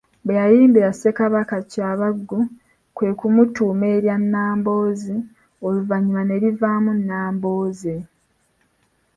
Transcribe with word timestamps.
Bwe 0.25 0.33
yayimbira 0.41 0.89
Ssekabaka 0.93 1.55
Kyabaggu 1.71 2.39
kwe 2.95 3.09
kumutuuma 3.19 3.85
erya 3.95 4.15
Nnamboozi 4.21 5.15
oluvannyuma 5.67 6.21
ne 6.25 6.35
livaamu 6.43 6.91
Nnambooze. 6.99 7.95